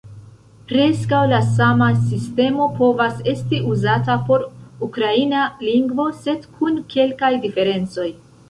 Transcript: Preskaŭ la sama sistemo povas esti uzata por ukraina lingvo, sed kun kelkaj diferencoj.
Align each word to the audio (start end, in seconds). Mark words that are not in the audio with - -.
Preskaŭ 0.69 1.19
la 1.31 1.41
sama 1.57 1.89
sistemo 2.05 2.65
povas 2.79 3.21
esti 3.33 3.61
uzata 3.75 4.17
por 4.31 4.49
ukraina 4.91 5.45
lingvo, 5.69 6.11
sed 6.25 6.53
kun 6.57 6.85
kelkaj 6.97 7.35
diferencoj. 7.47 8.13